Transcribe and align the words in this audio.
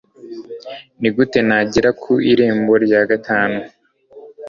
nigute 0.99 1.39
nagera 1.47 1.89
ku 2.01 2.13
irembo 2.31 2.73
rya 2.85 3.01
gatanu 3.09 3.59